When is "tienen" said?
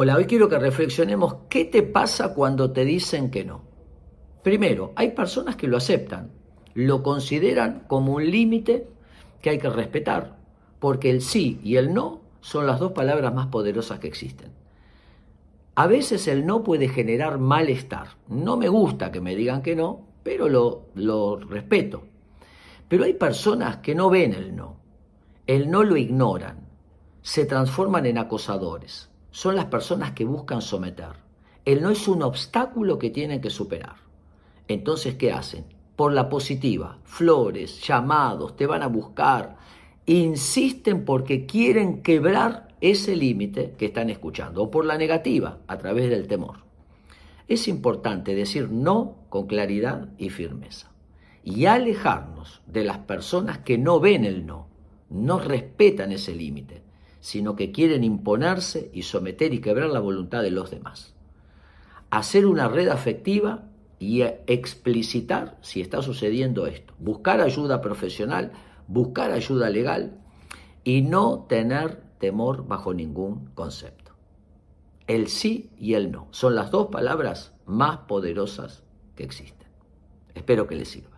33.10-33.40